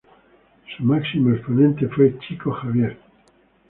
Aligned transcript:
Su 0.75 0.83
máximo 0.83 1.29
exponente 1.31 1.87
fue 1.87 2.17
Chico 2.27 2.51
Xavier. 2.51 2.97